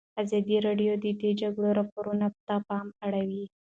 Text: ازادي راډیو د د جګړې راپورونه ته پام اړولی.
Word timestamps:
ازادي 0.23 0.57
راډیو 0.67 0.93
د 0.99 1.05
د 1.21 1.23
جګړې 1.41 1.71
راپورونه 1.79 2.27
ته 2.47 2.55
پام 2.67 2.87
اړولی. 3.05 3.43